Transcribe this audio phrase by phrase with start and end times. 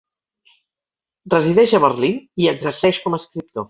[1.35, 3.59] Resideix a Berlín i exerceix com a escriptor.